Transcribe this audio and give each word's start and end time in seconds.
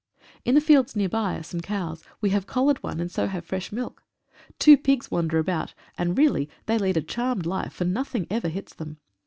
In 0.43 0.55
the 0.55 0.61
fields 0.61 0.95
near 0.95 1.09
by 1.09 1.35
are 1.35 1.43
some 1.43 1.61
cows. 1.61 2.03
We 2.21 2.31
have 2.31 2.47
collared 2.47 2.81
one, 2.81 2.99
and 2.99 3.11
so 3.11 3.27
have 3.27 3.45
fresh 3.45 3.71
milk. 3.71 4.01
Two 4.57 4.75
pigs 4.75 5.11
wander 5.11 5.37
about, 5.37 5.75
and 5.95 6.17
really 6.17 6.49
they 6.65 6.79
lead 6.79 6.97
a 6.97 7.03
charmed 7.03 7.45
life, 7.45 7.73
for 7.73 7.85
nothing 7.85 8.25
ever 8.31 8.47
hits 8.49 8.73
them. 8.73 8.97